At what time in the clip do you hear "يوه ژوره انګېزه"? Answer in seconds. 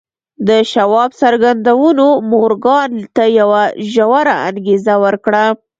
3.39-4.95